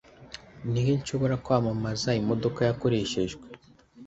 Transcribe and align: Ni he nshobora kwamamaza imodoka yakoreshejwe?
Ni 0.71 0.79
he 0.85 0.93
nshobora 1.01 1.35
kwamamaza 1.43 2.09
imodoka 2.21 2.59
yakoreshejwe? 2.69 3.45